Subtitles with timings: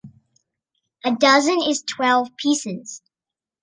[1.05, 3.03] A dozen is twelve pieces.